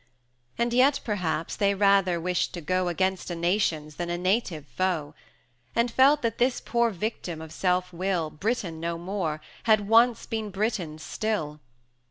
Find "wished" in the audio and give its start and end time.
2.19-2.55